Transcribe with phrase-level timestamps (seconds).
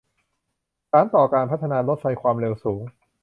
[0.91, 2.81] สานต่อการพัฒนารถไฟความเร็วสูง